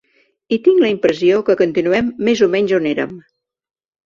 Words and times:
I 0.55 0.57
tinc 0.67 0.79
la 0.83 0.89
impressió 0.93 1.41
que 1.49 1.55
continuem 1.59 2.09
més 2.31 2.43
o 2.47 2.49
menys 2.57 2.75
o 2.79 2.81
érem. 2.95 3.15